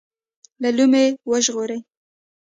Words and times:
له 0.61 0.69
لومې 0.77 1.05
وژغوري. 1.29 1.79